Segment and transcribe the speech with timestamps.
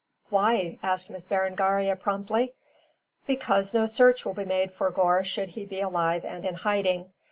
[0.31, 2.53] "Why?" asked Miss Berengaria promptly.
[3.27, 7.11] "Because no search will be made for Gore should he be alive and in hiding.